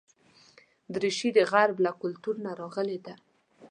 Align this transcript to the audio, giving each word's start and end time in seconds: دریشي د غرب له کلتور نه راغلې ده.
دریشي 0.93 1.29
د 1.37 1.39
غرب 1.51 1.77
له 1.85 1.91
کلتور 2.01 2.35
نه 2.45 2.51
راغلې 2.59 2.97
ده. 3.05 3.15